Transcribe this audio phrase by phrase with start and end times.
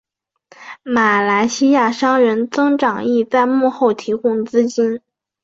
[0.81, 4.99] 马来西亚商人曾长义在幕后提供资金。